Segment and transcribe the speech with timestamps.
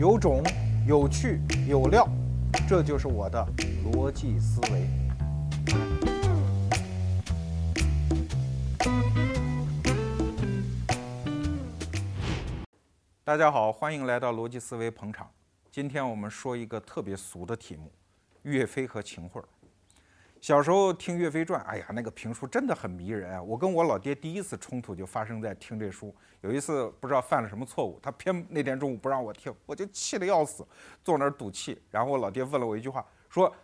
[0.00, 0.42] 有种，
[0.88, 2.08] 有趣，有料，
[2.66, 3.46] 这就是我的
[3.84, 4.86] 逻辑思维。
[13.22, 15.30] 大家好，欢迎来到逻辑思维捧场。
[15.70, 17.92] 今天我们说一个特别俗的题目：
[18.44, 19.44] 岳飞和秦桧。
[20.40, 23.42] 小时候听岳飞传，哎呀，那个评书真的很迷人啊！
[23.42, 26.14] 我跟我老爹第一次冲突就发生在听这书。
[26.40, 30.66] 有一次不知道犯了什么错误，他偏那天中午不让我听，我就气得要死，
[31.04, 31.78] 坐那儿赌气。
[31.90, 33.54] 然后我老爹问了我一句话，说：“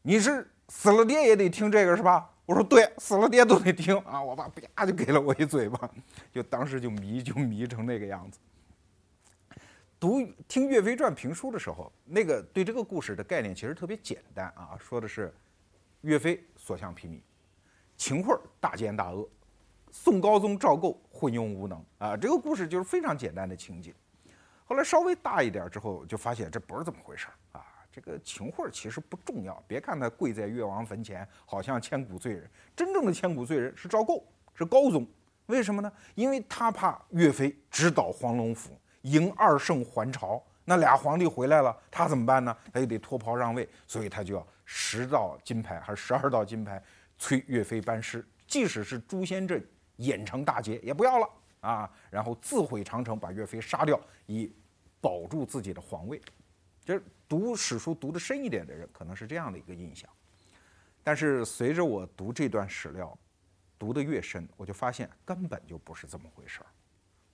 [0.00, 5.90] 你是死了爹也得听这个是吧？”我说：“对，死了爹都得听啊！”我爸啪就给了我一嘴巴，
[6.32, 8.38] 就当时就迷就迷成那个样子。
[10.00, 15.30] 读听岳飞传评书的时候，那个对这个故事的概念其实特别简单啊，说的是。
[16.02, 17.20] 岳飞所向披靡，
[17.96, 19.28] 秦桧大奸大恶，
[19.92, 22.16] 宋高宗赵构昏庸无能啊！
[22.16, 23.94] 这个故事就是非常简单的情节。
[24.64, 27.64] 后来稍微大一点之后，就发现这不是这么回事儿啊！
[27.92, 35.06] 这个秦桧其实不重要，别看他跪在越王坟前，好像千古罪人，真正的千古罪人是赵构，是高宗。
[35.46, 35.92] 为什么呢？
[36.16, 42.56] 因为他怕岳飞直捣黄龙府，迎二圣还朝，那俩皇帝回来了，他怎么办呢？
[42.72, 44.44] 他就得脱袍让位，所以他就要。
[44.74, 46.82] 十道金牌还是十二道金牌，
[47.18, 49.62] 催岳飞班师，即使是诛仙阵
[49.96, 51.28] 演成大捷也不要了
[51.60, 51.90] 啊！
[52.10, 54.50] 然后自毁长城，把岳飞杀掉，以
[54.98, 56.18] 保住自己的皇位。
[56.86, 60.08] 就是读史书读得深一点的人，可能是这样的一个印象。
[61.04, 63.16] 但是随着我读这段史料，
[63.78, 66.66] 读得越深，我就发现根本就不是这么回事儿。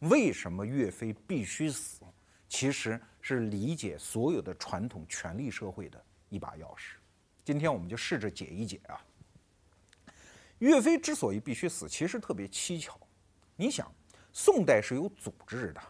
[0.09, 2.03] 为什么岳飞必须死？
[2.49, 6.97] 其实是理解所有的传统权力社会的一把钥匙。
[7.49, 9.01] 今天我们就试着解一解啊。
[10.59, 13.01] 岳飞之所以必须死，其实特别蹊跷。
[13.57, 13.91] 你想，
[14.35, 15.81] 宋代是有组织的，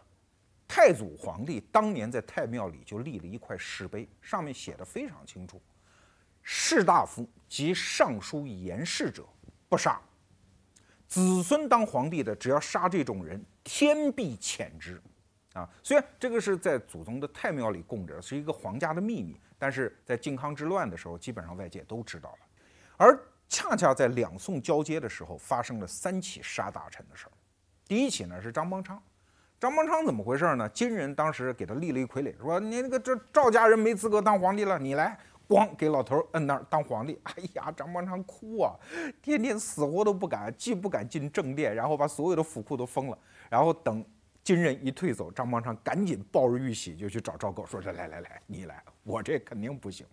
[0.69, 5.61] 太祖皇帝当年在太庙里就立了一块石碑，上面写的非常清楚：
[6.45, 9.27] 士大夫及尚书言事者
[9.69, 10.01] 不杀，
[11.09, 15.03] 子孙当皇帝的只要杀这种人，天必谴之。
[15.59, 19.39] 啊，虽然这个是在祖宗的太庙里供着，是一个皇家的秘密。
[19.61, 22.39] 但是在靖康之乱的时候，基本上外界都知道了。
[22.97, 27.33] 而恰恰在两宋交接的时候，发生了三起杀大臣的事儿。
[27.89, 29.03] 第一起呢是张邦昌，
[29.59, 30.69] 张邦昌怎么回事呢？
[30.69, 37.19] 金人当时给他立了一傀儡，说你那个这赵家人没资格当皇帝了，你来，咣给老头摁那儿当皇帝。
[37.25, 38.73] 哎呀，张邦昌哭啊，
[39.21, 43.19] 天天死活都不敢，既不敢进正殿，然后把所有的府库都封了，
[43.51, 44.05] 然后等。
[44.49, 50.07] 金人一退走，张邦昌赶紧抱着玉玺就去找赵构，说：“这来来来，你来，我这肯定不行。”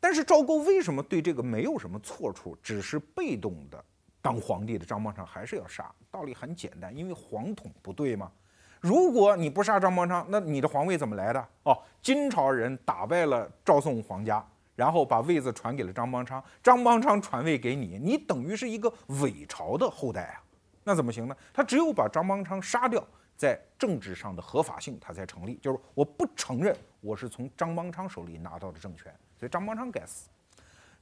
[0.00, 3.84] 但是赵构为什么对这个没有什么错处，只是被动的
[4.22, 5.94] 当皇帝的张邦昌还是要杀？
[6.10, 8.32] 道理很简单，因为皇统不对吗？
[8.80, 11.48] 如果你不杀张邦昌，那你的皇位怎么来的？
[11.64, 14.42] 哦，金朝人打败了赵宋皇家，
[14.74, 18.90] 然后把位子传给了张邦昌，张邦昌传位给你，你等于是一个
[19.20, 20.42] 伪朝的后代啊，
[20.82, 21.36] 那怎么行呢？
[21.52, 23.06] 他只有把张邦昌杀掉。
[23.38, 25.56] 在政治上的合法性，它才成立。
[25.62, 30.28] 就是我不承认我是从张邦昌手里拿到的政权，所以张邦昌该死。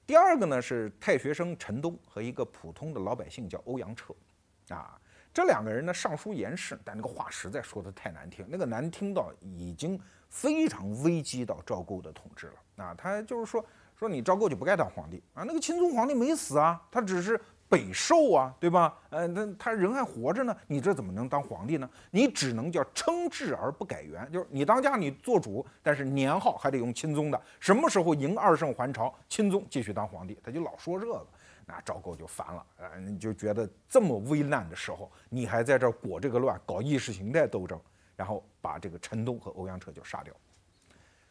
[0.07, 4.15] 第二个呢是太学生陈东和一个普通的老百姓叫欧阳彻，
[4.69, 5.01] 啊，
[5.33, 9.99] 这两个人呢上书言事，但那个话实在说的太难听，那个难听到已经
[10.29, 12.85] 非常危机到赵构的统治了。
[12.85, 13.65] 啊，他就是说
[13.99, 17.41] 说你赵构就不该当皇帝啊，那个钦宗皇帝没死啊，他只是。
[17.69, 18.97] 北狩啊，对吧？
[19.11, 21.91] 呃，那他人还活着呢，你这怎么能当皇帝呢？
[22.11, 27.41] 你只能叫称制而不改元，就是你当家你做主，但是年号还得用钦宗的。
[27.59, 31.27] 什么时候迎二圣还朝，钦宗继续当皇帝，他就老说这个，
[31.67, 37.81] 那赵构就烦了，呃，你就觉得这么危难的时候，你还在这裹这个乱，搞意识形态斗争，
[38.15, 40.33] 然后把这个陈东和欧阳彻就杀掉。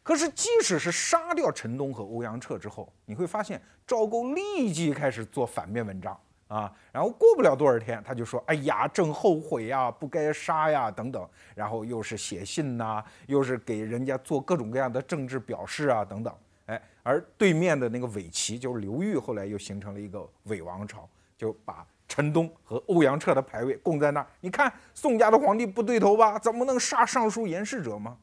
[0.04, 6.20] 可是即使是杀掉陈东和欧阳彻之后，你会发现赵构立即开始做反面文章。
[6.48, 16.36] 啊，然后过不了多少天，他就说：“哎呀，正后悔呀，不该杀呀，等等。”然后又是写信呐，又是给人家做各种各样的政治表示啊，等等。
[16.68, 24.28] 哎，而对面的那个伪齐，就是刘裕，后来又形成了一个伪王朝，就把陈东和欧阳彻的牌位供在那儿。
[24.40, 26.38] 你看宋家的皇帝不对头吧？
[26.38, 28.18] 怎么能杀尚书言事者吗？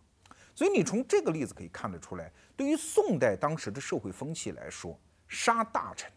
[0.54, 6.10] 所以你从这个例子可以看得出来，对于宋代当时的社会风气来说，杀大臣，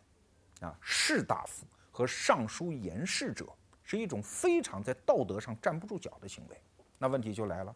[0.61, 1.65] 啊，士大夫。
[1.95, 3.47] 和尚书言事者
[3.81, 6.61] 是一种非常在道德上站不住脚的行为。
[6.97, 7.73] 那问题就来了，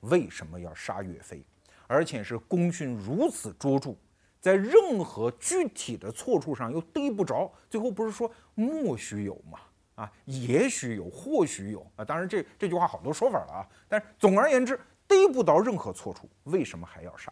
[0.00, 1.44] 为什么要杀岳飞？
[1.86, 3.94] 而且是功勋如此卓著，
[4.40, 7.52] 在任何具体的错处上又逮不着。
[7.68, 9.60] 最后不是说莫须有吗？
[9.96, 12.02] 啊，也许有，或许有啊。
[12.02, 13.68] 当然这这句话好多说法了啊。
[13.86, 17.30] 但是总而言之，逮不到任何错处，为什么还要杀？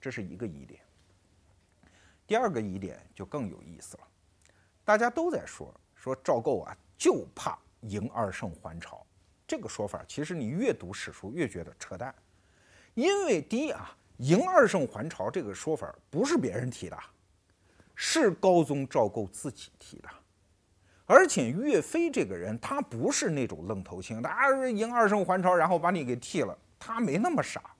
[0.00, 0.80] 这是一个疑点。
[2.26, 4.07] 第二个疑点就更有意思了，
[4.88, 9.04] 大家都在说说赵构啊，就怕赢二胜还朝。
[9.46, 12.14] 这个说法其实你越读史书越觉得扯淡，
[12.94, 16.98] 因为第一啊，赢二胜还朝这个说法不是别人提的，
[17.94, 20.08] 是高宗赵构自己提的。
[21.04, 27.76] 而且岳飞这个人，他不是那种愣头青，他赢二胜还朝，然后把你给替了，他没那么傻。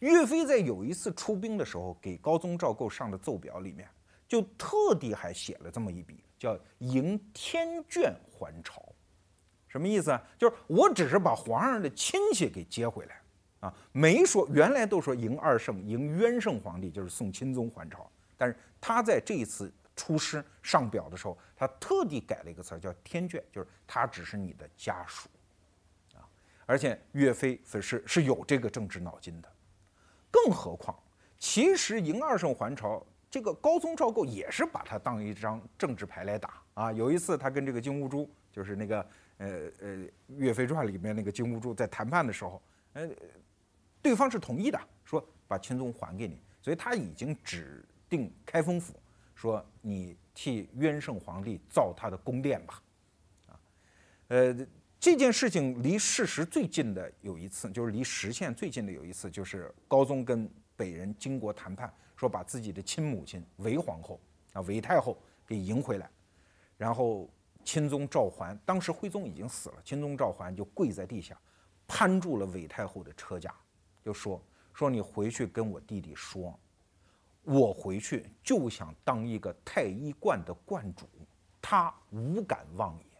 [0.00, 3.88] 岳飞在有一次出兵的时候，给高宗赵构上的奏表里面，
[4.28, 8.82] 就特地还写了这么一笔，叫“迎天眷还朝”。
[9.68, 10.22] 什么意思啊？
[10.36, 13.22] 就是我只是把皇上的亲戚给接回来
[13.60, 19.72] 啊，没说原来都说迎二圣，迎渊圣皇帝就是宋钦宗还朝，但是他在这一次。
[19.94, 25.28] 出师上表的时候，他特地改了一个词儿，叫“天眷”，就是他只是你的家属，
[26.14, 26.24] 啊，
[26.64, 29.52] 而且岳飞是是有这个政治脑筋的。
[30.30, 30.98] 更何况，
[31.38, 36.92] 其实迎二圣还朝，这个高宗赵构也是把他当一张政治牌来打啊。
[36.92, 39.00] 有一次，他跟这个金兀术，就是那个
[39.38, 39.48] 呃
[39.80, 39.88] 呃
[40.36, 42.62] 《岳飞传》里面那个金兀术在谈判的时候，
[42.92, 43.08] 呃，
[44.02, 48.92] 对方是同意的，说把钦宗还给你，所以他已经指定开封府。
[49.34, 52.82] 说你替渊圣皇帝造他的宫殿吧，
[53.48, 53.58] 啊，
[54.28, 54.54] 呃，
[55.00, 60.46] 这件事情离事实最近的有一次，就是离实现最近的有一次，就是高宗跟
[60.76, 64.20] 北人经过谈判，说把自己的亲母亲韦皇后
[64.52, 66.08] 啊韦太后给迎回来，
[66.76, 67.28] 然后
[67.64, 71.36] 钦宗赵桓，当时徽宗已经死了，钦宗赵桓就跪在地下，
[71.84, 73.52] 攀住了韦太后的车架，
[74.04, 74.40] 就说
[74.72, 76.56] 说你回去跟我弟弟说。
[77.42, 81.08] 我回去就想当一个太医观的观主，
[81.60, 83.11] 他无敢妄言。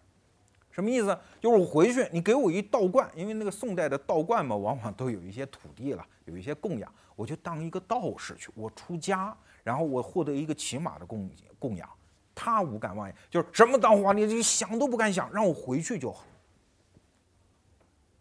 [0.73, 1.17] 什么意思？
[1.39, 8.51] 就是我回去，你给我一道观，因为那个宋代的道观嘛，往往都有一些土地了，有一些供养，我就当一个道士去。
[8.55, 11.89] 我出家，然后我获得一个起码的供供养，
[12.35, 13.17] 他无敢妄言。
[13.31, 16.25] 就是什么当皇帝，你想都不敢想，让我回去就好。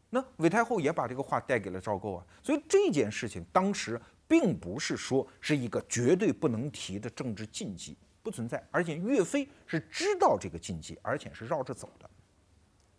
[0.09, 3.99] 那韦太后也把这个话带给了赵构啊，所以这件事情当时。
[4.31, 8.65] 并不是说是一个绝对不能提的政治禁忌，不存在。
[8.71, 12.09] 而且岳飞是知道这个禁忌，而且是绕着走的，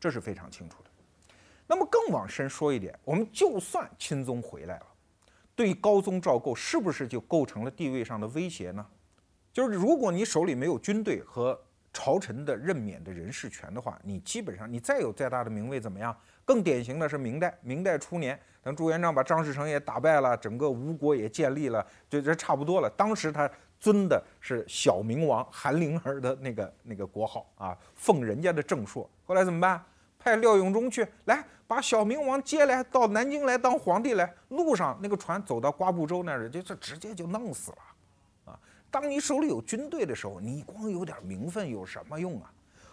[0.02, 0.90] 这是非常清楚的。
[1.64, 4.86] 那么更往深说一点，我们就算钦宗回来了，
[5.54, 8.84] 对高宗赵构是不是就构成了地位上的威胁呢？
[9.52, 11.56] 就是如果你手里没有军队和
[11.92, 16.14] 朝臣的任免的人事权的话，你基本上你再有再大的名位怎么样？
[16.44, 18.36] 更典型的是明代，明代初年。
[18.60, 22.90] 等朱元璋把张士诚也打败了，整个吴国也建立了，就这差不多了。
[22.90, 29.08] 当时他尊的是小明王韩灵儿的那个那个国号啊，奉人家的正朔。
[29.24, 29.84] 后来怎么办？
[30.22, 34.32] 派廖永忠去，来把小明王接来到南京来当皇帝来。
[34.50, 38.52] 路上那个船走到瓜埠洲那儿，就这直接就弄死了。
[38.52, 38.58] 啊，
[38.90, 42.52] 当你手里有军队的时候，你光有点名分有什么用啊？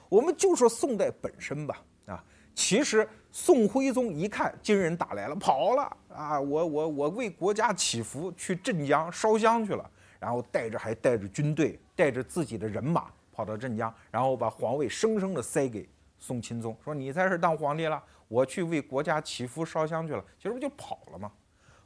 [0.09, 1.77] 我们就说宋代本身吧，
[2.07, 2.23] 啊。
[2.55, 6.37] 其实宋徽宗一看金人打来了，跑了啊！
[6.41, 9.89] 我我我为国家祈福，去镇江烧香去了，
[10.19, 15.87] 然后带着还带着军队，带着自己的人马跑到镇江，然后把皇位生生的塞给
[16.19, 21.31] 宋钦宗，说你在这当皇帝了，我去为国家祈福烧香去了，其实不就跑了吗？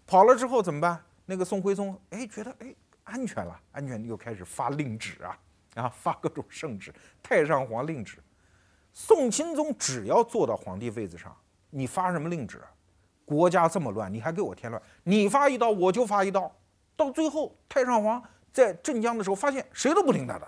[0.05, 1.01] 跑了之后怎么办？
[1.25, 5.39] 那个宋徽宗哎觉得哎安全了，安全又开始发令旨啊
[5.75, 8.17] 啊发各种圣旨，太上皇令旨。
[8.91, 11.35] 宋钦宗只要坐到皇帝位子上，
[11.69, 12.61] 你发什么令旨？
[13.25, 14.81] 国家这么乱，你还给我添乱？
[15.03, 16.53] 你发一刀，我就发一刀。
[16.95, 20.47] 到最后，太上皇在镇江的时候，发现谁都不听他的，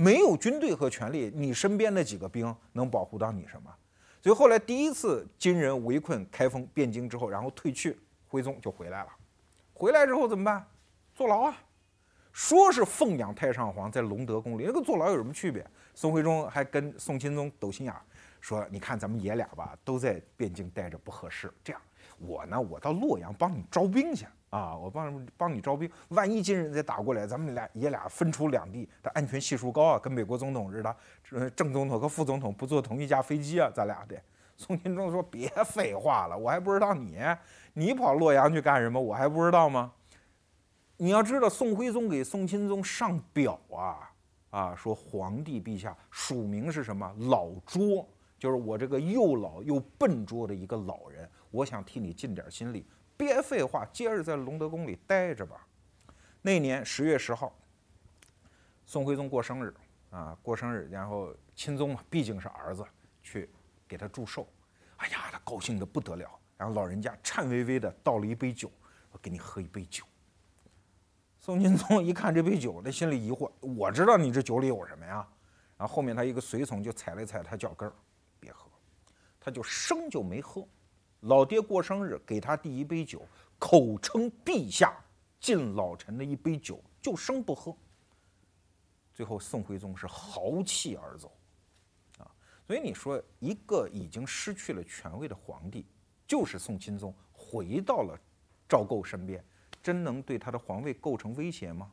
[0.00, 3.74] 没有军队和权力，你身边那几个兵能保护到你什么？
[4.22, 9.08] 所以后来第一次金人围困开封汴京之后，然后退去，徽宗就回来了。
[9.74, 10.64] 回来之后怎么办？
[11.16, 11.56] 坐牢啊！
[12.32, 15.68] 说是奉养太上皇在隆德宫里，那跟坐牢有什么区别？
[15.96, 18.00] 宋徽宗还跟宋钦宗斗心眼儿，
[18.40, 21.52] 说：“你看咱们爷俩吧，都在汴京待着不合适。
[21.64, 21.82] 这样，
[22.18, 25.90] 我呢，我到洛阳帮你招兵去啊，我帮帮你招兵。
[26.08, 30.96] 万一金人再打过来，咱们俩爷俩分出两地，他安全系数高啊，跟美国总统似的，
[31.50, 34.20] 正总统和副总统不坐同一架飞机啊，咱俩得。”
[34.56, 37.20] 宋钦宗说：“别废话了，我还不知道你，
[37.74, 39.00] 你跑洛阳去干什么？
[39.00, 39.92] 我还不知道吗？
[40.96, 44.10] 你要知道，宋徽宗给宋钦宗上表啊。”
[44.50, 47.14] 啊，说皇帝陛下署名是什么？
[47.18, 51.30] 老拙，就是我这个又老又笨拙的一个老人。
[51.50, 52.84] 我想替你尽点心力，
[53.18, 55.66] 别废话，接着在隆德宫里待着吧。
[56.40, 57.52] 那年十月十号，
[58.86, 59.74] 宋徽宗过生日
[60.10, 62.84] 啊，过生日，然后钦宗嘛，毕竟是儿子，
[63.20, 63.50] 去
[63.88, 64.48] 给他祝寿。
[64.98, 68.70] 哎呀，他高兴的不得了，然后老人家颤巍巍的倒了一杯酒，
[69.10, 70.04] 我给你喝一杯酒。
[71.40, 75.26] 宋钦宗一看这杯酒，他心里疑惑，我知道你这酒里有什么呀？
[75.76, 77.92] 然后后面他一个随从就踩了踩他脚跟儿，
[78.38, 78.70] 别喝，
[79.40, 80.64] 他就生就没喝。
[81.20, 83.22] 老爹过生日，给他第一杯酒，
[83.58, 84.96] 口称陛下
[85.40, 87.76] 敬老臣的一杯酒，就生不喝。
[89.12, 91.32] 最后宋徽宗是豪气而走，
[92.18, 92.30] 啊，
[92.66, 95.84] 所以你说一个已经失去了权位的皇帝，
[96.24, 98.16] 就是宋钦宗回到了
[98.68, 99.44] 赵构身边，
[99.82, 101.90] 真能对他的皇位构成威胁吗？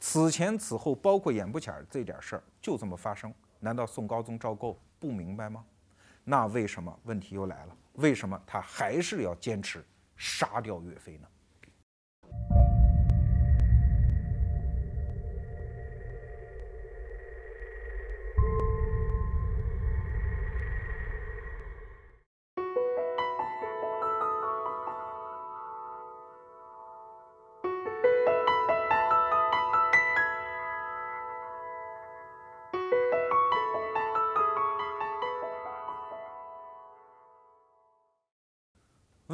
[0.00, 5.62] 此前此后，包括眼不前这点事儿，就这么发生，难道宋高宗赵构不明白吗？
[6.24, 7.76] 那为什么问题又来了？
[7.96, 9.84] 为什么他还是要坚持
[10.16, 11.28] 杀掉岳飞呢？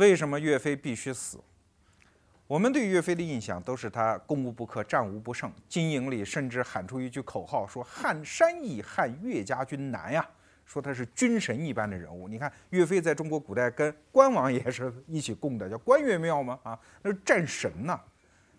[0.03, 1.39] 为什么岳飞必须死？
[2.49, 10.29] 我们对岳飞的印象都是他攻无不克、战无不胜，军营里甚至喊出一句口号，说“撼山易，撼岳家军难呀”，
[10.67, 12.27] 说他是军神一般的人物。
[12.27, 16.59] 你看岳飞在中国古代跟关王也是一起供的，叫关岳庙吗？
[16.65, 18.01] 啊，那是战神呐。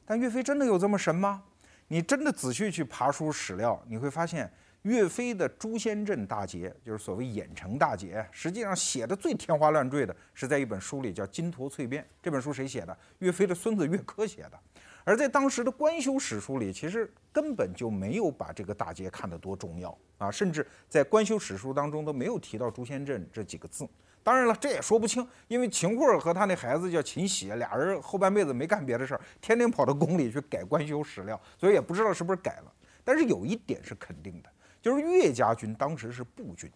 [0.05, 1.43] 但岳飞真的有这么神吗？
[1.89, 4.49] 你真的仔细去爬书史料，你会发现。
[4.83, 12.03] 岳飞的诛仙阵大捷，就是所谓郾城大捷，实际上写的最天花乱坠的是在一本书里，叫《金陀翠变》。
[12.21, 12.97] 这本书谁写的？
[13.19, 14.59] 岳飞的孙子岳珂写的。
[15.05, 23.87] 而在当时的官修史书里，其实根本就没有把这个大捷看得多重要啊，甚至在官修史书当中都没有提到诛仙阵这几个字。
[24.21, 32.73] 当然了，这也说不清，因为秦桧和他那孩子叫秦喜，俩人后半辈子没干别的事儿，天天跑到宫里去改官修史料，所以也不知道是不是改了。
[33.05, 34.49] 但是有一点是肯定的。
[34.83, 36.69] 就是岳家军当时是步军，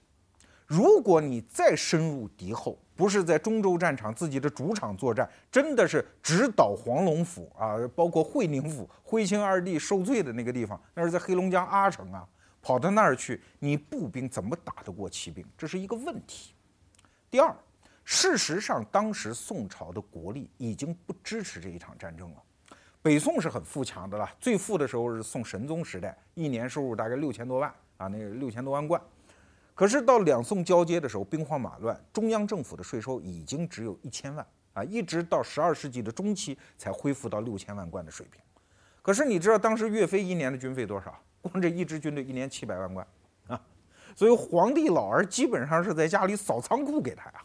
[0.65, 12.25] 如果你再深入敌后，不是在中州战场自己的主场作战，真的是直捣黄龙府啊，包括会宁府，徽钦二帝受罪的那个地方，那是在黑龙江阿城啊，
[12.61, 15.45] 跑到那儿去，你步兵怎么打得过骑兵？
[15.57, 16.53] 这是一个问题。
[17.29, 17.53] 第二，
[18.05, 22.37] 事实上当时宋朝的国力已经不支持这一场战争了。
[23.01, 27.69] 北宋是很富强的了，最富的时候是宋神宗时代，一年收入大概六千多万。
[27.97, 29.01] 啊，那个六千多万贯，
[29.75, 38.41] 可是到两宋交接的时候，兵荒马乱，中央政府的税收已经只有一千万啊，一直到十二世纪的中期才恢复到六千万贯的水平。
[39.01, 41.17] 可是你知道当时岳飞一年的军费多少？
[41.41, 43.07] 光这一支军队一年七百万贯
[43.47, 43.61] 啊，
[44.15, 47.41] 所以皇帝老儿基本上是在家里扫仓库给他呀，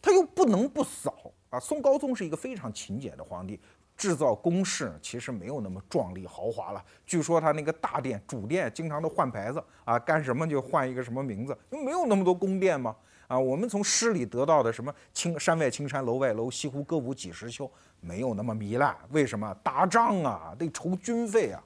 [0.00, 1.58] 他又不能不扫啊。
[1.58, 3.58] 宋高宗是一个非常勤俭的皇帝。
[3.96, 6.84] 制造宫室其实没有那么壮丽豪华了。
[7.06, 12.94] 据说他那个大殿主殿经常都换牌子啊，干什么就换一个什么名字，没有那么多宫殿吗？
[13.26, 17.70] 啊，我们从诗里得到的什么青山外青山楼外楼，西湖歌舞几时休，
[18.00, 18.94] 没有那么糜烂。
[19.10, 21.62] 为什么打仗啊得筹军费啊？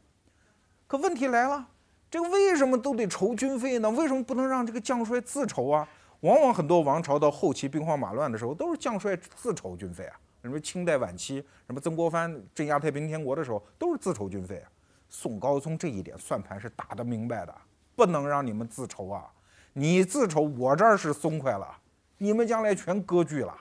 [0.87, 1.66] 可问题来了，
[2.08, 3.90] 这个为什么都得筹军费呢？
[3.90, 5.88] 为什么不能让这个将帅自筹啊？
[6.20, 10.16] 往往很多王朝到后期兵荒马乱的时候，都是将帅自筹军费啊。
[10.42, 14.71] 什么清代晚期，什么曾国藩镇压太平天国的时候，都是自筹军费啊。
[15.09, 17.54] 宋高宗这一点算盘是打得明白的，
[17.97, 19.26] 不能让你们自筹啊！
[19.73, 21.66] 你自筹，我这儿是松快了，
[22.18, 23.57] 你们将来全割据了。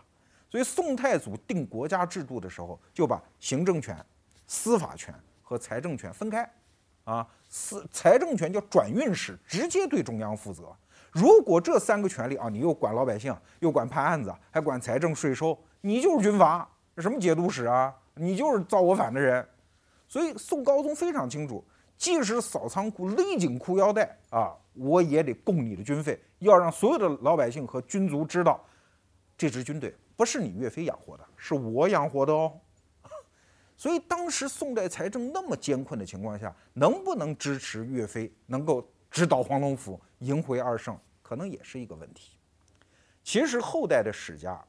[0.49, 3.97] 所以宋太祖定国家制度的时候，就把行政权、
[4.45, 6.49] 司法权和财政权分开。
[7.05, 10.75] 啊，司财政权叫转运使，直接对中央负责。
[11.11, 15.57] 如果这三个权利啊，你又管老百姓，又管判案子，还管财政税收。
[15.87, 17.95] 你就是军阀，什么节度使啊？
[18.15, 19.47] 你就是造我反的人，
[20.05, 21.63] 所以宋高宗非常清楚，
[21.95, 28.61] 即使扫仓库、勒紧裤腰带啊，我也得供你的军费，要让所有的老百姓和军卒知道，
[29.37, 32.51] 这支军队不是你岳飞养活的，是我养活的哦。
[33.77, 42.33] 所以当时宋代财政那么艰困的情况下，能不能支持岳飞能够直捣黄龙府、赢回二圣，可能也是一个问题。
[43.23, 44.61] 其实后代的史家。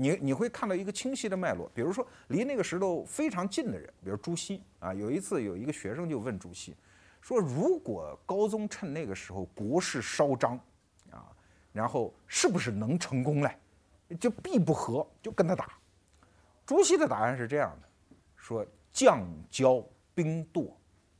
[0.00, 4.94] 你你会看到一个清晰的脉络，比如说离那个石头非常近的人，比如朱熹啊。
[4.94, 6.74] 有一次有一个学生就问朱熹，
[7.20, 10.58] 说如果高宗趁那个时候国势稍张，
[11.10, 11.30] 啊，
[11.70, 13.54] 然后是不是能成功嘞？
[14.18, 15.70] 就必不和，就跟他打。
[16.64, 17.88] 朱熹的答案是这样的，
[18.36, 20.72] 说将骄兵惰，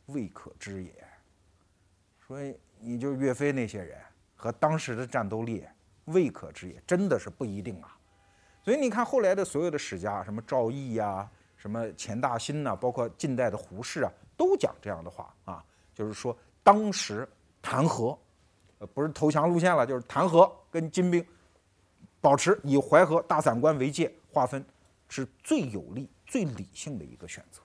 [0.06, 1.06] 未可知也。
[2.26, 2.38] 说
[2.78, 4.00] 你就岳飞那些人
[4.34, 5.66] 和当时的战斗力，
[6.06, 7.94] 未可知也，真的是不一定啊。
[8.70, 17.28] 所以你看后来的所有的史家，什么赵翼呀，什么钱大新呐，包括近代的胡适啊，都讲这样的话啊，就是说当时
[17.60, 18.16] 谈和，
[18.78, 21.26] 呃，不是投降路线了，就是谈和，跟金兵
[22.20, 24.64] 保持以淮河大散关为界划分，
[25.08, 27.60] 是最有利、最理性的一个选择。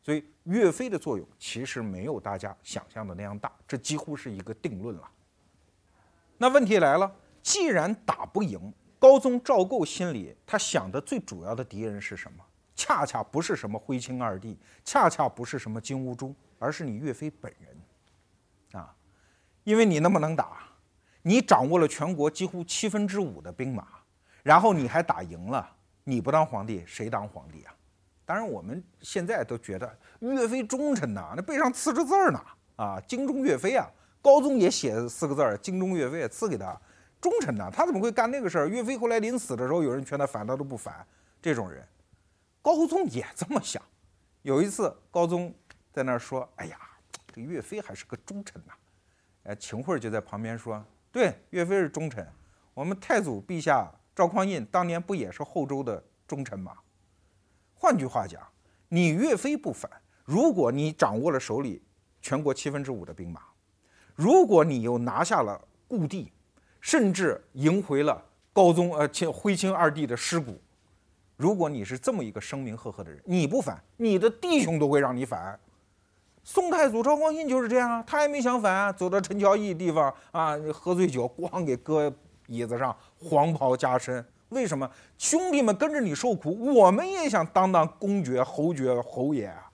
[0.00, 5.10] 所以岳飞的作用其实没有大家想象的那样大，这几乎是一个定论了。
[6.38, 12.44] 那问题来了，既然打不赢，高宗赵构心里他想的最主要的敌人是什么？
[12.76, 18.94] 恰恰不是什么徽钦二帝，恰恰不是什么金兀术，而是你岳飞本人啊！
[19.64, 20.58] 因为你那么能打，
[21.22, 23.86] 你掌握了全国几乎七分之五的兵马，
[24.42, 25.66] 然后你还打赢了，
[26.04, 27.74] 你不当皇帝谁当皇帝啊？
[28.26, 32.44] 当然，我们现在都觉得岳飞忠臣呐，那背上刺着字儿呢
[32.76, 33.90] 啊，精忠岳飞啊。
[34.22, 36.78] 高宗也写四个字儿“精忠岳飞”，赐给他
[37.20, 38.68] 忠臣呐，他怎么会干那个事儿？
[38.68, 41.06] 岳飞后来临死的时候，有人劝他反，他都不反。
[41.42, 41.86] 这种人，
[42.62, 43.82] 高宗也这么想。
[44.42, 45.54] 有一次，高宗
[45.92, 46.78] 在那儿说：“哎呀，
[47.34, 48.72] 这岳飞还是个忠臣呐。”
[49.44, 52.26] 哎，秦桧就在旁边说：“对，岳飞是忠臣。
[52.74, 56.74] 我们太祖陛下赵匡胤当年不也是后周的忠臣吗？”
[57.74, 58.42] 换句话讲，
[58.88, 59.90] 你岳飞不反，
[60.24, 61.82] 如果你掌握了手里
[62.20, 63.42] 全国七分之五的兵马，
[64.14, 66.32] 如果你又拿下了故地，
[66.80, 70.60] 甚至赢回了高宗呃清徽钦二帝的尸骨，
[71.36, 75.58] 如果你是这么一个声名赫赫的人，你不反，你的弟兄都会让你反。
[76.42, 82.12] 宋太祖赵匡胤就是这样啊，他也没想反，走到陈桥驿地方啊，喝醉酒，咣给搁
[82.46, 84.24] 椅子上，黄袍加身。
[84.48, 86.74] 为什么兄弟们跟着你受苦？
[86.74, 89.70] 我们也想当当公爵、侯爵、侯爷啊！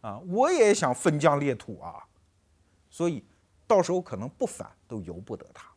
[0.00, 2.02] 啊，我也想分疆裂土啊！
[2.90, 3.22] 所以
[3.66, 5.67] 到时候可能不反都由不得他。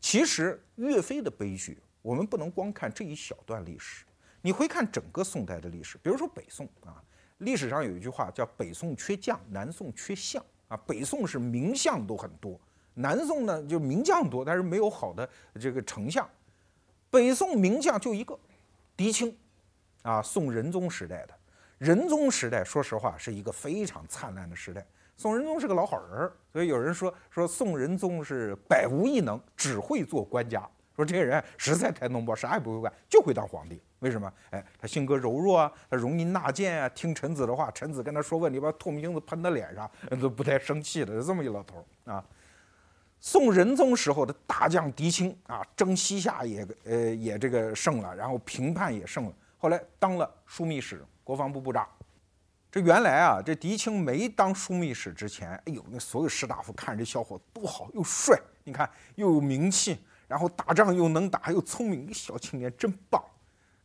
[0.00, 4.04] 其实岳飞的悲剧，我们不能光看这一小段历史，
[4.40, 5.98] 你会看整个宋代的历史。
[5.98, 7.02] 比如说北宋啊，
[7.38, 10.76] 历史上有一句话叫“北宋缺将，南宋缺相”啊。
[10.86, 12.58] 北宋是名相都很多，
[12.94, 15.28] 南宋呢就名将多，但是没有好的
[15.60, 16.28] 这个丞相。
[17.10, 18.38] 北宋名将就一个，
[18.96, 19.36] 狄青，
[20.02, 21.34] 啊，宋仁宗时代的。
[21.78, 24.86] 仁宗时代，说实话是一个非常灿烂的时代。
[25.20, 30.66] 宋仁宗是个老好人，所以有人说说宋仁宗是百无一能，只会做官家。
[30.96, 33.78] 说这个人实在太弄不啥也不会干，就会当皇帝。
[33.98, 34.32] 为什么？
[34.48, 42.24] 哎，他性格柔弱啊，他容易纳谏啊，听臣子的话，臣子跟他说问题，把唾沫星子喷他脸上，都不太生气的，就这么一老头啊。
[43.20, 51.86] 宋仁宗时候的大将狄青啊，征西夏也呃也这个胜了，然后平叛也胜了，后来当了枢密使、国防部部长。
[52.70, 63.20] 这原来啊，这狄青没当枢密使之前，哎呦，那所有士大夫看着这小伙子多好，又帅，你看又有名气，然后打仗又能打，又聪明，一小青年真棒。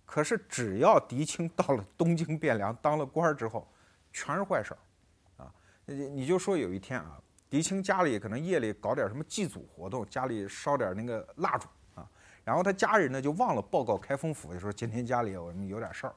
[0.05, 3.67] 可是只要狄青到了东京汴梁当了官之后，
[4.13, 5.51] 全是坏事儿啊！
[5.85, 7.19] 你你就说有一天啊。
[7.49, 12.05] 狄青家里可能夜里搞点什么祭祖活动，家里烧点那个蜡烛啊，
[12.43, 16.13] 然后他家人呢就忘了报告开封府，就说今天家里我们有点事儿，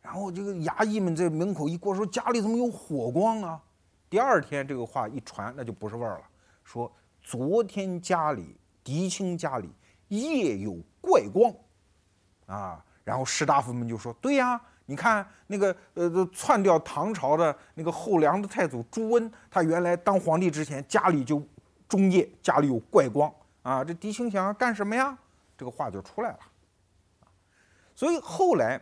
[0.00, 3.60] 然后这个衙役们在门口一过，说家里怎么有火光啊？
[4.08, 6.24] 第二天这个话一传，那就不是味儿了，
[6.64, 6.90] 说
[7.22, 9.70] 昨天家里狄青家里
[10.08, 11.54] 夜有怪光，
[12.46, 14.60] 啊，然后士大夫们就说对呀。
[14.86, 21.40] 你看那个呃，篡掉唐朝的那个后梁的太祖朱温，他原来当皇帝之前家里就
[21.88, 23.32] 中夜家里有怪光
[23.62, 23.84] 啊。
[23.84, 25.16] 这狄青想要干什么呀？
[25.56, 26.38] 这个话就出来了。
[27.94, 28.80] 所以后来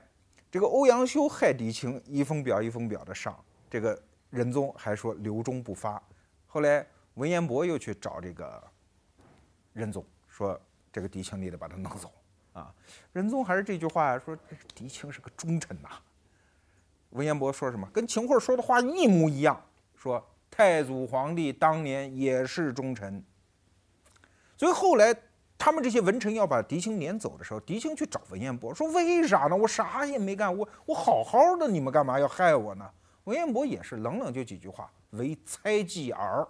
[0.50, 6.02] 这个欧阳修害狄青，一封表一封表的上，这个仁宗还说留中不发。
[6.46, 8.62] 后来文彦博又去找这个
[9.72, 10.58] 仁宗，说
[10.90, 12.10] 这个狄青你得把他弄走。
[12.54, 12.74] 啊，
[13.12, 14.36] 仁宗还是这句话说，
[14.74, 15.90] 狄青是个忠臣呐。
[17.10, 17.88] 文彦博说什么？
[17.92, 19.62] 跟秦桧说的话一模一样，
[19.94, 23.22] 说太祖皇帝当年也是忠臣。
[24.56, 25.14] 所以后来
[25.58, 29.56] 他们这些文臣要把狄青撵走的时候，狄青去找文彦博说：“为啥呢？
[29.56, 32.88] 我啥也没干，我我好好的，你们干嘛要害我呢？”
[33.24, 36.46] 文彦博也是冷冷就几句话：“为猜忌耳，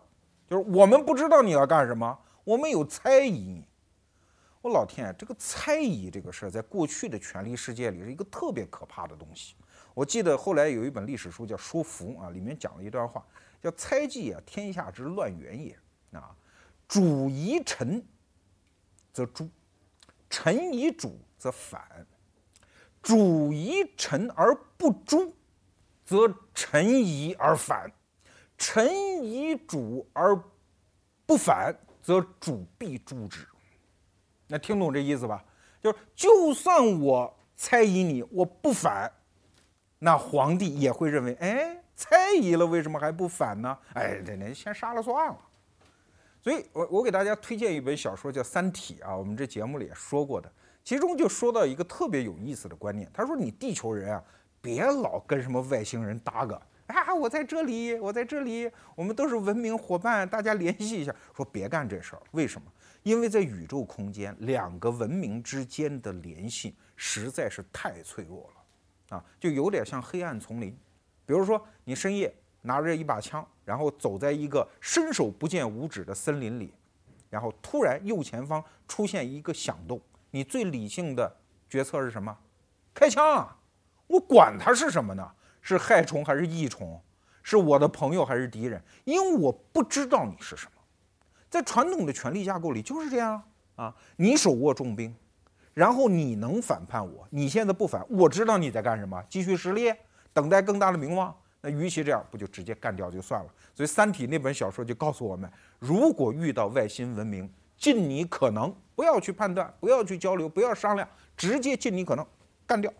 [0.47, 3.65] 就是我们不知道你要干什么，我们有猜疑。”
[4.61, 9.55] 我老天，这个猜疑这个事儿，在过去的权力世界里是一个特别可怕的东西。
[9.95, 13.25] 我记得后来有一本历史书叫《说服》啊，里面讲了一段话，
[13.63, 15.77] 叫“猜忌啊，天下之乱源也
[16.13, 16.35] 啊。
[16.87, 18.05] 主疑臣，
[19.19, 19.49] 则诛；
[20.31, 21.81] 臣疑主，则反；
[23.03, 25.35] 主疑臣而不诛，
[26.05, 27.91] 则臣疑而反；
[28.57, 28.89] 臣
[29.25, 30.41] 疑主而
[31.27, 33.45] 不反，则主必诛之。
[34.47, 35.45] 那听懂这意思吧？
[35.81, 39.13] 就是就算我猜疑你，我不反，
[39.99, 43.77] 那皇帝也会认为，哎，猜疑了为什么还不反呢？
[43.95, 45.39] 哎，那那先杀了算了。
[46.49, 50.51] 所以，我我给大家推荐一本小说叫《三体》啊，我们这节目里也说过的，
[50.83, 54.25] 其中就说到一个特别有意思的观念，他说你地球人啊，
[54.59, 56.55] 别老跟什么外星人搭个。
[56.87, 61.15] 啊，我在这里，我在这里，我们都是文明伙伴，大家联系一下。
[61.37, 62.67] 说别干这事儿，为什么？
[63.03, 70.75] 因为在宇宙空间，两个文明之间的联系实在是太脆弱了，啊，就有点像黑暗丛林。
[71.27, 76.75] 比如说，你深夜拿着一把枪，然后走在一个伸手不见五指的森林里，
[77.31, 81.37] 然后突然右前方出现一个响动，你最理性的
[81.69, 82.37] 决策是什么？
[82.95, 83.57] 开枪啊！
[84.07, 85.31] 我管它是什么呢？
[85.61, 87.01] 是害虫还是益虫？
[87.43, 88.83] 是我的朋友还是敌人？
[89.05, 90.73] 因为我不知道你是什么。
[91.49, 93.43] 在传统的权力架构里就是这样
[93.77, 95.15] 啊，你手握重兵，
[95.75, 99.93] 然后你能反叛我，你现在不反，我知道你在干什么，继续实力，
[100.33, 101.35] 等待更大的名望。
[101.61, 103.53] 那与其这样，不就直接干掉就算了？
[103.75, 112.25] 所以《三体》那本小说就告诉我们，如果遇到外星文明，尽你可能不要去判断，不要去交流，不要商量，直接尽你可能
[112.67, 112.93] 干掉。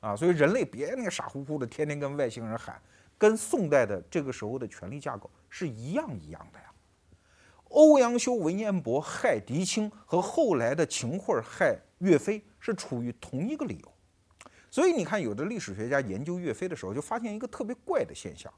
[0.00, 2.80] 啊，所以人类别那个傻乎乎的，天天跟外星人喊，
[3.18, 6.66] 跟宋代的这个时候的权力架构是一样一样的呀。
[7.70, 13.92] 欧阳修、文彦博害狄青和后来的秦桧害岳飞是处于同一个理由。
[14.70, 18.52] 所以你看，有的历史学家研究岳飞的时候，就发现一个特别怪的现象：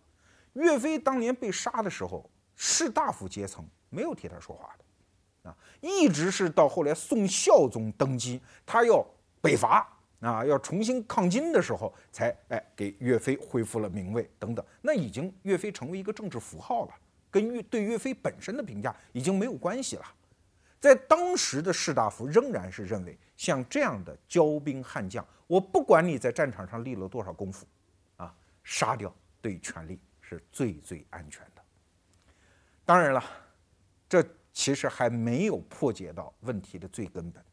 [0.54, 9.04] 岳飞当年被杀的时候，士大夫阶层没有替他说话的，啊，一直是到后来宋孝宗登基，他要
[9.40, 9.96] 北伐。
[10.20, 16.94] 啊，要重新抗金的时候，才哎给岳飞恢复了名位等等，那已经岳飞成为一个政治符号了，
[17.30, 20.04] 跟岳对岳飞本身的评价已经没有关系了。
[20.78, 27.66] 在当时的士大夫仍然是认为，像这样的骄兵悍将，我不管你在战场上立了多少功夫，
[28.18, 28.32] 啊，
[28.62, 31.62] 杀掉对权力是最最安全的。
[32.84, 33.20] 当然了，
[34.08, 37.44] 这其实还没有破解到问题的最根本。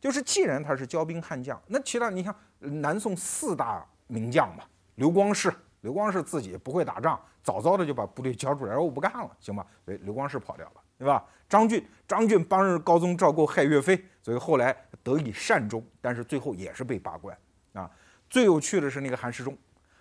[0.00, 4.62] 就是，既然他是骄兵悍将，那其他你看南宋四大名将嘛，
[4.94, 9.66] 刘光世，刘光世自己不会打仗，早早的就把部队交出来，说我不干了，行吧？
[9.84, 11.26] 所以刘光世跑掉了，对吧？
[11.48, 17.36] 张俊，张俊帮着高宗赵构害岳飞，所以后来得以善终，但是最后也是被罢官
[17.74, 17.90] 啊。
[18.30, 19.54] 最有趣的是那个韩世忠，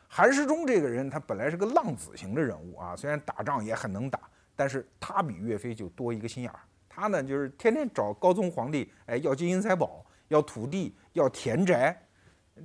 [0.08, 4.22] 韩世忠这个人他本来是个浪子型的人物啊，虽然打仗也很能打，
[4.56, 6.60] 但是他比岳飞就多一个心眼儿。
[6.88, 12.02] 他呢，就是天天找高宗皇帝，哎，要金银财宝，要土地，要田宅，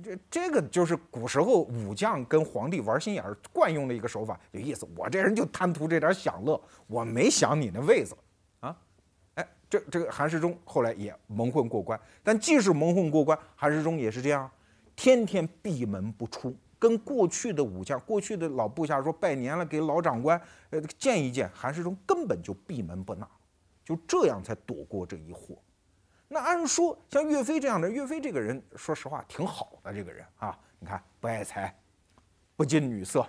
[0.01, 4.87] 这这个就是古时候武将跟皇帝玩心眼儿惯用的一个手法，有意思。
[4.95, 8.15] 我这人就贪图这点享乐，我没想你那位子，
[9.69, 14.49] 这这个韩世忠后来也蒙混过关，但即使蒙混过关，韩世忠也是这样，
[14.95, 23.27] 天天闭门不出，跟过去的武将、过去的老部下说拜年了，给老长官呃见一见，韩世忠根本就闭门不纳。
[23.85, 25.57] 就这样才躲过这一祸。
[26.27, 29.91] 那按说像岳飞这样的，岳飞这个人，说实话挺好的。
[29.91, 31.75] 这个人啊，你看不爱财，
[32.55, 33.27] 不近女色，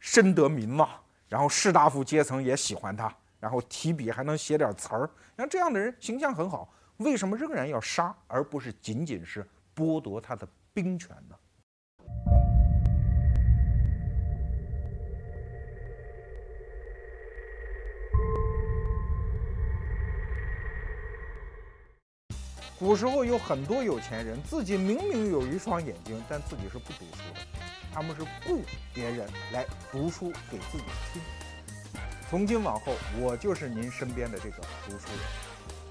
[0.00, 0.90] 深得民望，
[1.28, 5.10] 然后士大夫阶层也喜欢他，然后提笔还能写点词儿。
[5.36, 11.34] 像这样的人形象很好，为什么仍然要杀，而不是仅仅是剥夺他的兵权呢？
[22.78, 27.40] 古时候有很多有钱人，自己明明有一双眼睛，但自己是不读书的，
[27.92, 28.62] 他们是雇
[28.94, 31.20] 别人来读书给自己听。
[32.30, 35.18] 从今往后，我就是您身边的这个读书人。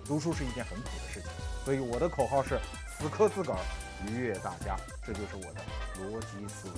[0.06, 1.30] 读书是一件很苦的事情，
[1.66, 3.60] 所以我的口号是：死磕自个儿，
[4.08, 4.78] 愉悦大家。
[5.06, 5.60] 这就是我的
[6.00, 6.76] 逻辑思维。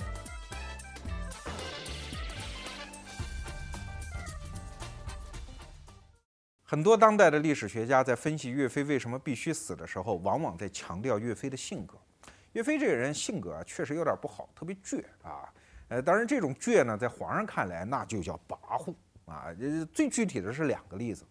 [6.64, 11.96] 很多当代的历史学家在分析岳飞为什么必须死的时候，往往在强调岳飞的性格。
[12.54, 15.48] 岳飞这个人性格啊，确实有点不好，特别倔啊。
[15.86, 18.92] 呃，当然这种倔呢，在皇上看来那就叫跋扈
[19.26, 19.46] 啊。
[19.92, 21.24] 最具体的是两个例子。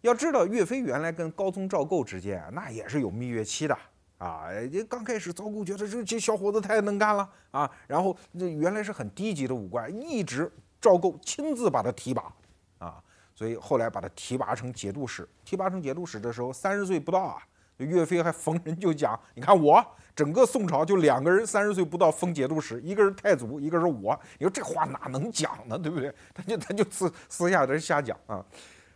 [0.00, 3.78] 要知道，岳飞原来跟高宗赵构之间啊，那也是有蜜月期的
[4.18, 4.48] 啊。
[4.72, 12.32] 这刚开始赵构觉得这这小伙子太能干了啊，然后这原来是很低级的武官，一直赵构亲自把他提拔
[12.78, 13.02] 啊。
[13.34, 17.42] 所以后来把他提拔成节度使，提拔成节度使的时候三十岁不到啊，
[17.78, 24.18] 岳飞还逢人就讲，你看我整个宋朝就两个人三十岁不到封节度使，一个是太祖，一个是我。
[24.38, 25.78] 你说这话哪能讲呢？
[25.78, 26.14] 对不对？
[26.34, 28.44] 他就他就私私下这瞎讲啊。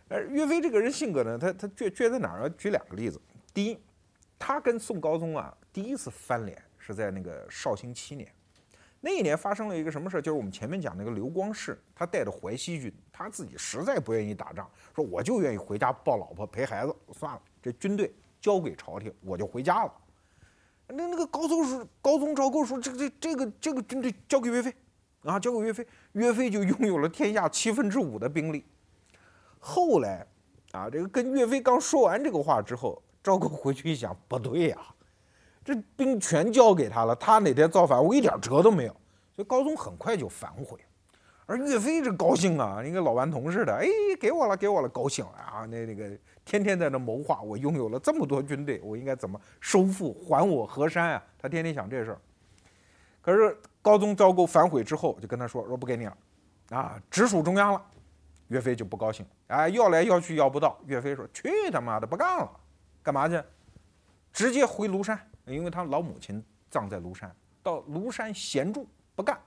[0.09, 2.49] 呃，岳飞这个人性格呢，他他 倔倔在哪儿啊？
[2.57, 3.19] 举两个例子。
[3.53, 3.79] 第一，
[4.37, 8.31] 他跟宋高宗啊第一次翻脸是在那个绍兴七年，
[9.01, 10.21] 那一年发生了一个什么事儿？
[10.21, 19.91] 就是我们前面讲那个刘光世，他带着淮西军，他自己实在不愿意打仗，说我就愿意回家抱老婆陪孩子，算了，这军队交给朝廷，我就回家了。
[20.89, 24.73] 那那个高宗说，高宗赵构说，这个这这个这个军队交给岳飞，
[25.23, 28.63] 啊，交给岳飞，岳飞就拥有了天下七分之五的兵力。
[29.59, 30.25] 后来，
[30.71, 34.77] 啊，这个跟岳飞刚说完这个话之后，赵构回去一想，不对呀，
[35.65, 38.95] 这兵全交给他了，他哪天造反，我一点辙都没有。
[39.35, 40.79] 所以高宗很快就反悔，
[41.45, 43.87] 而岳飞这高兴啊，跟老顽童似的，哎，
[44.21, 46.17] 给我了，给我了，高兴了啊，那那个。
[46.47, 51.23] 天天在那谋划，我拥有了这么多军队，我应该怎么收复还我河山啊？
[51.37, 52.21] 他天天想这事儿。
[53.21, 56.17] 可是高宗赵构反悔之后，就跟他说：“说不给你了，
[56.69, 57.85] 啊，直属中央了。”
[58.47, 60.79] 岳飞就不高兴，哎，要来要去要不到。
[60.85, 62.49] 岳飞说：“去他妈的，不干了，
[63.03, 63.43] 干嘛去？
[64.31, 67.29] 直接回庐山，因为他老母亲葬在庐山，
[67.61, 69.37] 到庐山闲住不干，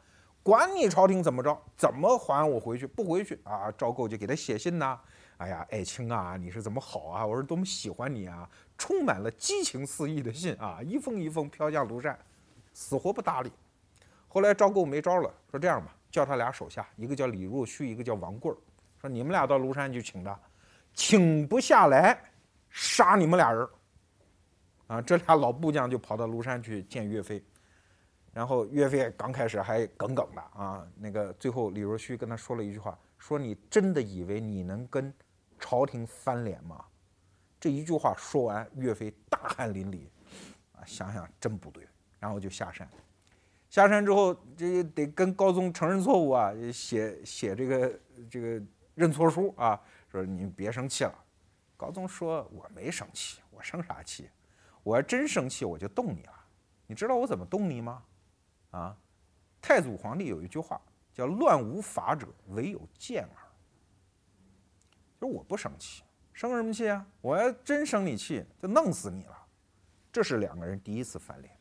[0.42, 2.86] 管你朝廷怎么着，怎么还我回去？
[2.86, 4.98] 不回去啊？”赵构就给他写信呐。
[5.36, 7.26] 哎呀，爱卿啊，你是怎么好啊？
[7.26, 8.46] 我是多么喜欢你啊！
[8.76, 12.18] 充满了激情四溢的信啊，一封一封飘向庐山，
[12.74, 13.50] 死活不搭理。
[14.28, 18.56] 后来赵构没招了，说这样吧，叫他俩手下，一个叫李若虚，一个叫王贵儿，
[19.00, 20.38] 说你们俩到庐山去请他，
[20.92, 22.18] 请不下来，
[22.68, 23.66] 杀你们俩人。
[24.88, 27.42] 啊，这俩老部将就跑到庐山去见岳飞，
[28.32, 35.12] 然后岳飞刚开始还耿耿的啊，那个最后李若虚跟他说了一句话，说你真的以为你能跟？
[35.62, 36.82] 朝廷翻脸吗？
[37.60, 40.06] 这一句话说完，岳飞大汗淋漓，
[40.72, 41.86] 啊，想想真不对，
[42.18, 42.88] 然后就下山。
[43.68, 48.62] 下山之后，这得跟高宗承认错误啊，写写这个这个
[48.94, 49.78] 认错书啊，
[50.10, 51.14] 说你别生气了。
[51.76, 54.30] 高宗说：“我没生气，我生啥气？
[54.82, 56.32] 我要真生气，我就动你了。
[56.86, 58.02] 你知道我怎么动你吗？
[58.70, 58.96] 啊，
[59.60, 60.80] 太祖皇帝有一句话
[61.12, 63.36] 叫‘乱无法者，唯有剑耳’。”
[65.20, 66.02] 说我不生气，
[66.32, 67.06] 生什么气啊？
[67.20, 69.36] 我要真生你气，就弄死你了。
[70.10, 71.54] 这是两个人第一次翻脸。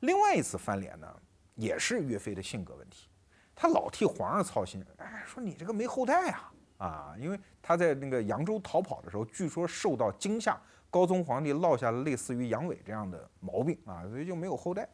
[0.00, 1.22] 另外一次翻脸呢，
[1.54, 3.08] 也是岳飞的性格问题，
[3.54, 4.84] 他老替皇上操心。
[4.98, 7.14] 哎，说你这个没后代啊啊！
[7.18, 14.88] 因为他在那个扬州逃跑的时候，据说受到惊吓，高宗皇帝落下类似于阳痿这样的毛病啊，所以就没有后代。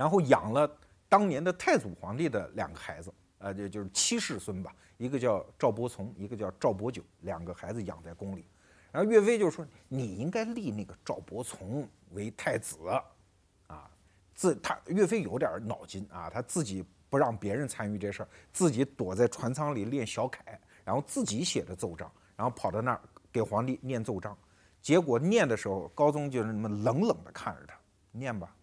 [0.00, 0.78] 然后养了
[1.10, 3.12] 当年的太祖皇帝的两个孩子。
[3.36, 8.46] 呃，就就是七世孙吧，一个叫赵伯从，一个叫赵伯久，两个孩子养在宫里。
[8.90, 12.78] 然后岳飞就说：“你应该立那个赵伯从为太子，
[13.66, 13.90] 啊，
[14.34, 24.34] 自他岳飞有点脑筋啊，他自己不让别人参与这事儿，自己躲在船舱里练小楷，然后自己写的奏章，然后跑到那儿给皇帝念奏章。
[24.80, 27.74] 结果念的时候，高宗就是那么冷冷地看着他，
[28.12, 28.54] 念吧。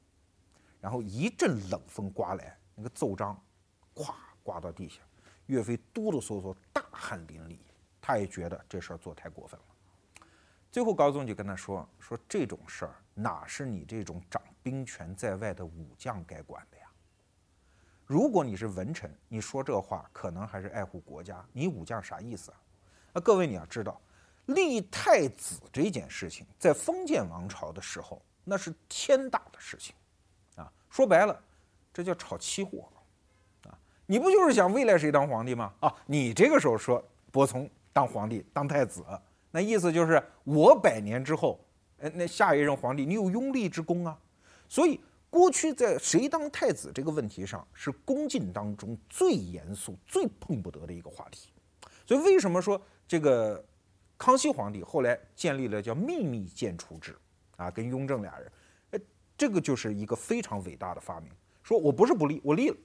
[0.88, 3.38] 然后一阵冷风刮来，那个奏章，
[3.94, 4.14] 咵。
[4.42, 5.02] 刮到地下，
[5.48, 7.58] 岳飞哆哆嗦嗦，大汗淋漓。
[8.00, 10.26] 他也觉得这事儿做太过分了。
[10.72, 16.86] 最后高宗就跟他说：“说这种事儿哪是你这种掌兵权在外的武将该管的呀？
[18.06, 21.46] 如果你是文臣，你说这话可能还是爱护国家。
[21.52, 22.58] 你武将啥意思啊？
[23.12, 24.00] 那各位你要知道，
[24.46, 29.94] 立太子这件事情，在封建王朝的时候，那是天大的事情。
[30.90, 31.40] 说白了，
[31.94, 32.96] 这叫炒期货。”啊
[34.10, 35.74] 你不就是想未来谁当皇帝吗？
[35.82, 39.04] 啊，你这个时候说伯从当皇帝当太子，
[39.52, 41.60] 那意思就是我百年之后，
[41.98, 44.18] 呃，那下一任皇帝你有拥立之功啊。
[44.70, 51.50] 所以过去在谁当太子这个问题上，是宫禁当中最严肃、最碰不得的一个话题。
[52.06, 53.62] 所以为什么说这个
[54.18, 57.14] 康熙皇帝后来建立了叫秘密建储制
[57.58, 57.70] 啊？
[57.70, 58.50] 跟雍正俩人，
[59.38, 61.32] 这个就是一个非常伟大的发明。
[61.62, 62.78] 说我不是不立，我立了。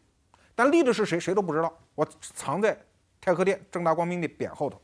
[0.55, 1.73] 但立的是谁，谁都不知道。
[1.95, 2.79] 我藏在
[3.21, 4.81] 太和殿正大光明的匾后头，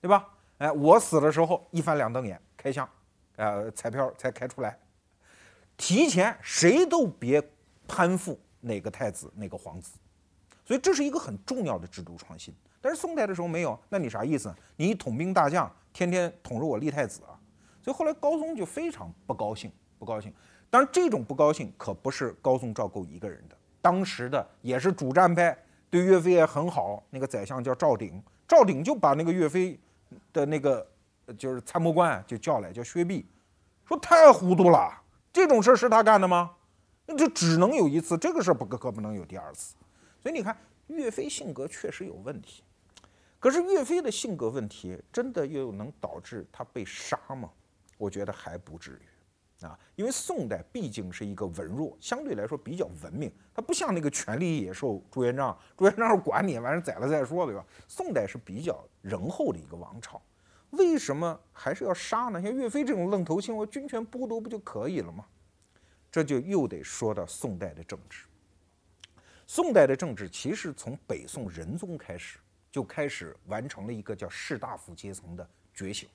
[0.00, 0.28] 对吧？
[0.58, 2.88] 哎，我死的时候一翻两瞪眼，开箱，
[3.36, 4.78] 呃，彩票才开出来。
[5.76, 7.42] 提前谁都别
[7.86, 9.96] 攀附哪个太子、哪个皇子，
[10.64, 12.54] 所以这是一个很重要的制度创新。
[12.80, 14.54] 但是宋代的时候没有，那你啥意思？
[14.76, 17.38] 你统兵大将，天天统着我立太子啊？
[17.82, 20.32] 所以后来高宗就非常不高兴，不高兴。
[20.76, 23.56] 当然，这种不高兴可不是高宗赵构一个人的。
[23.80, 25.56] 当时的也是主战派，
[25.88, 27.02] 对岳飞也很好。
[27.08, 29.80] 那个宰相叫赵鼎，赵鼎就把那个岳飞
[30.34, 30.86] 的那个
[31.38, 33.24] 就是参谋官就叫来，叫薛弼，
[33.86, 36.50] 说太糊涂了，这种事儿是他干的吗？
[37.06, 39.74] 那就只能有一次，这个事儿不可可不能有第二次。
[40.22, 40.54] 所以你看，
[40.88, 42.62] 岳飞性格确实有问题。
[43.40, 47.48] 可是岳飞的性格问题真的又能导致他被杀吗？
[47.96, 49.08] 我觉得还不至于
[49.62, 57.64] 啊，因为宋代毕竟是一个文弱，相对来说比较文明，它不像那个权力野兽朱元璋，朱元璋是管你，完事宰了再说，对吧？
[57.88, 60.20] 宋代是比较仁厚的一个王朝，
[60.70, 62.42] 为什么还是要杀呢？
[62.42, 65.24] 像岳飞这种愣头青，我军权剥夺不就可以了吗？
[66.10, 68.26] 这就又得说到宋代的政治。
[69.46, 72.38] 宋代的政治其实从北宋仁宗开始
[72.70, 76.08] 就开始完成了一个叫士大夫阶层的觉醒。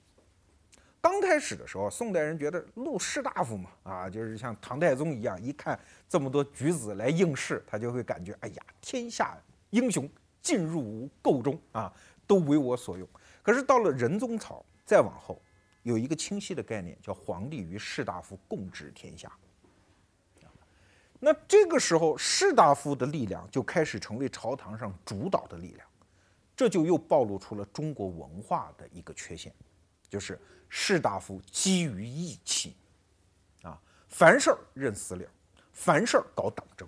[1.01, 9.35] 刚开始的时候，宋代人觉得录士大夫嘛，啊，就是像唐太宗一样，一看这么多举子来应试，他就会感觉，哎呀，天下
[9.71, 10.07] 英雄
[10.41, 11.91] 尽入彀中啊，
[12.27, 13.07] 都为我所用。
[13.41, 15.41] 可是到了仁宗朝，再往后，
[15.81, 19.31] 有一个清晰的概念，叫皇帝与士大夫共治天下。
[21.23, 25.87] 那这个时候，士大夫的力量就开始成为朝堂上主导的力量，
[26.55, 29.53] 这就又暴露出了中国文化的一个缺陷，
[30.11, 32.75] 就是士大夫基于义气，
[33.63, 35.25] 啊，凡事儿认私了，
[35.71, 36.85] 凡事搞党争，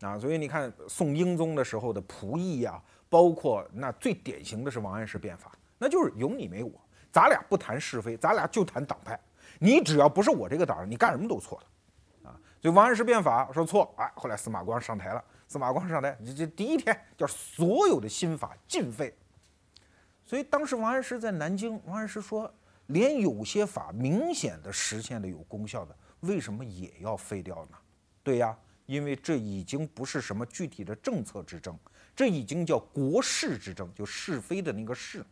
[0.00, 6.70] 啊，所以你看宋英宗的时候的仆役呀，包括那最典型的是王安石变法，那就是有你没我，
[7.10, 9.18] 咱俩不谈是非，咱俩就谈党派，
[9.58, 11.66] 你只要不是我这个党，你干什么都错了。
[12.60, 15.24] 所以王安石变法说错，哎，后来司马光上台了。
[15.48, 19.12] 司马光上台，这这第一天叫所有的新法尽废。
[20.32, 22.50] 所以当时王安石在南京，王安石说，
[22.86, 27.76] 连有些法明显的实现了有功效的，为什么也要废掉呢？
[28.22, 31.78] 对呀，因为这已经不是什么具体的政策之争，
[32.16, 35.22] 这已经叫国事之争，就是非的那个事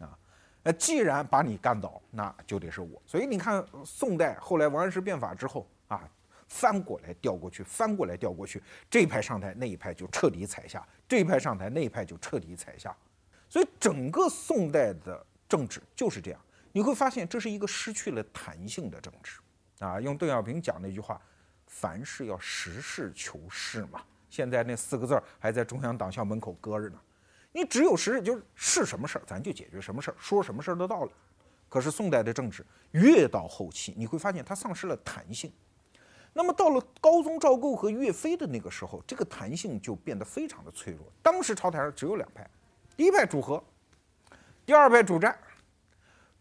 [0.00, 0.18] 啊。
[0.62, 3.02] 那既然把你干倒，那就得是我。
[3.06, 6.08] 所以你看，宋代后来王安石变法之后啊。
[6.48, 12.94] 翻过来调过去，翻过来调过去，这一派上台，那一派就彻底踩下；这一派上台，那一派就彻底踩下。
[13.52, 16.40] 所以整个宋代的政治就是这样，
[16.72, 19.38] 你会发现这是一个失去了弹性的政治
[19.78, 20.00] 啊。
[20.00, 21.20] 用邓小平讲那句话
[21.68, 26.98] ：“凡事要实事求是嘛。”现在那四个字儿还在中央党校门口搁着呢。
[27.52, 31.10] 你只有实事，就是是什么事儿，咱就解决什么事儿，说什么事儿的道理。
[31.68, 35.52] 可是宋代的政治越到后期，你会发现它丧失了弹性。
[36.32, 41.06] 那么到了高宗赵构和岳飞的那个时候，这个弹性就变得非常的脆弱。
[41.22, 42.48] 当时朝台上只有两派，
[42.96, 43.62] 第一派主和，
[44.66, 45.36] 第二派主战。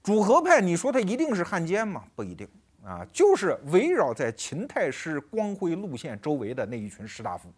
[0.03, 2.03] 主和派，你说他一定是汉奸吗？
[2.15, 2.47] 不一定
[2.83, 7.51] 啊，就是围绕在秦太师光辉路线周围的那一群士大夫。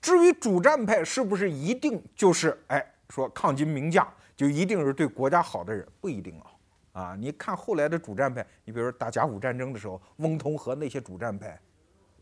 [0.00, 5.86] 至于主战派是不是一定就是哎说抗金名将，就一定是对国家好的人？
[6.00, 6.46] 不一定啊。
[6.92, 11.58] 啊，你看后来的主战派，你比如说打甲午战争的时候，翁同龢那些主战派，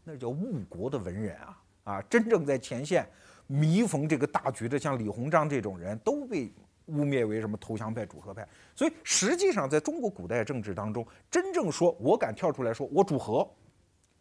[0.04, 1.58] 那叫误国的文人啊！
[1.84, 3.08] 啊，真正在前线
[3.50, 6.52] 弥缝这个大局的，像李鸿章这种人都被
[6.86, 8.46] 污蔑为什么投降派、主和派。
[8.76, 13.48] 所以实际上，在中国古代政治当中，真正说我敢跳出来说我主和，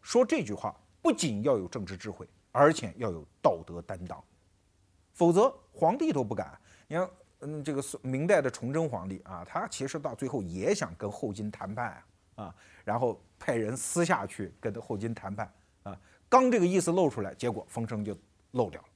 [0.02, 4.22] 说这句话，不仅要有政治智慧，而且要有道德担当，
[5.12, 6.58] 否则皇帝都不敢。
[6.88, 7.08] 你看。
[7.42, 11.96] 嗯，这个明代的崇祯皇帝啊，他其实到最后也想跟后金谈判
[12.34, 15.50] 啊，然后派人私下去跟后金谈判
[15.84, 18.14] 啊，刚这个意思露出来，结果风声就
[18.50, 18.88] 漏掉了，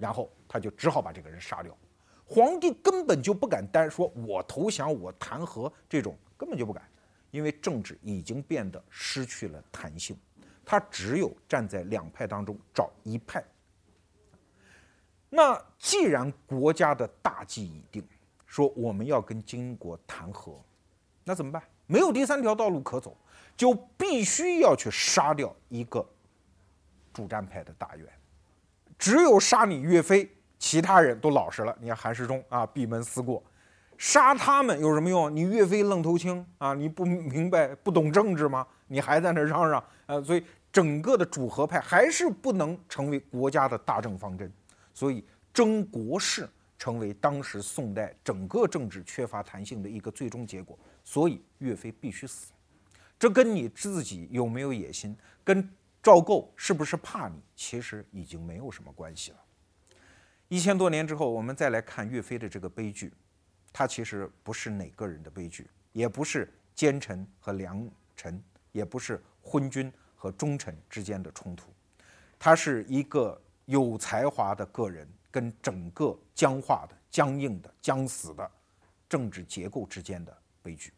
[0.00, 1.76] 然后他就只好把这个人杀掉。
[2.24, 6.82] 皇帝根本就不敢单说我投降，我谈和这种根本就不敢，
[7.30, 10.16] 因为政治已经变得失去了弹性，
[10.64, 13.44] 他只有站在两派当中找一派。
[15.28, 18.02] 那既然国家的大计已定，
[18.46, 20.58] 说我们要跟金国谈和，
[21.24, 21.62] 那怎么办？
[21.86, 23.16] 没有第三条道路可走，
[23.56, 26.08] 就必须要去杀掉一个
[27.12, 28.08] 主战派的大员。
[29.00, 31.74] 只有杀你岳飞，其他人都老实了。
[31.80, 33.42] 你看韩世忠啊，闭门思过，
[33.96, 35.34] 杀他们有什么用？
[35.34, 38.66] 你岳飞愣头青啊，你不明白不懂政治吗？
[38.88, 39.82] 你还在那嚷嚷？
[40.04, 44.52] 呃，所以整个的主和派还是不能成为国家的大政方针。
[44.92, 46.46] 所以争国事
[46.78, 50.78] 成为当时宋代整个政治缺乏弹性的一个最终结果。
[51.02, 52.52] 所以岳飞必须死，
[53.18, 55.66] 这跟你自己有没有野心，跟
[56.02, 59.38] 赵构是不是怕你，其实已经没有什么关系了。
[60.48, 63.12] 一千多年之后，我们再来看岳飞的这个悲剧，
[63.72, 68.42] 他其实不是哪个人的悲剧，也不是奸臣和良臣，
[68.72, 71.72] 也不是昏君和忠臣之间的冲突，
[72.38, 73.40] 他是一个。
[73.66, 78.50] 有才华的个人跟整个僵化的、僵硬的、僵死的
[79.08, 80.92] 政治结构之间的悲剧，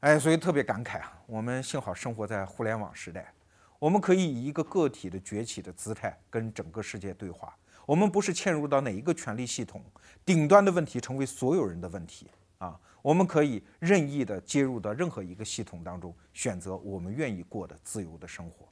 [0.00, 1.22] 哎，所以特别感慨啊！
[1.26, 3.32] 我们幸好生活在互联网时代，
[3.82, 7.52] 我们可以以一个个体的崛起的姿态跟整个世界对话。
[7.84, 9.82] 我们不是嵌入到哪一个权力系统，
[10.24, 18.68] 顶端的问题成为所有人的问题啊，我们可以任意的接入到任何一个系统当中，选择我们愿意过的自由的生活。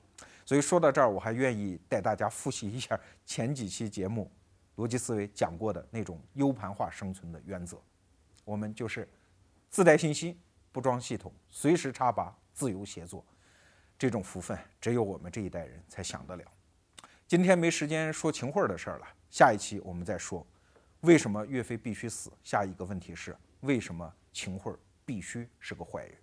[0.47, 2.97] 所以说到这儿，我还愿意带大家复习一下
[3.27, 4.31] 前几期节目
[4.77, 7.83] 逻辑思维讲过的那种 U 盘化生存的原则。
[8.45, 9.09] 我们就是
[9.71, 10.39] 自带信息，
[10.71, 13.25] 不装系统，随时插拔，自由协作。
[14.01, 16.43] 这种福分只有我们这一代人才享得了。
[17.29, 20.45] 今天没时间说秦桧的事儿了，下一期我们再说
[21.01, 22.33] 为什么岳飞必须死。
[22.43, 24.75] 下一个问题是为什么秦桧
[25.05, 26.17] 必须是个坏人？